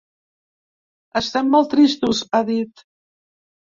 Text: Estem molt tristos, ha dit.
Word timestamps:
Estem 1.21 1.53
molt 1.57 1.71
tristos, 1.75 2.23
ha 2.39 2.43
dit. 2.51 2.87